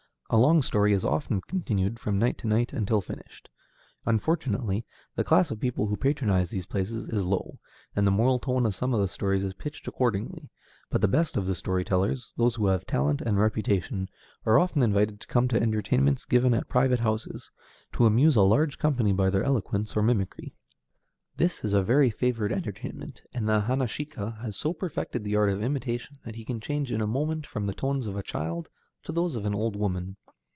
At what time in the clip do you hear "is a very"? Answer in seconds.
21.65-22.09